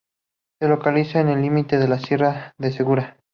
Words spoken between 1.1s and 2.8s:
en el límite de la Sierra de